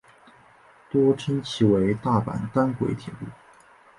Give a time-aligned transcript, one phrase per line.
[0.89, 3.27] 多称其为大阪单轨铁路。